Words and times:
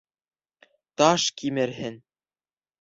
—Таш 0.97 1.23
кимерһен... 1.37 1.95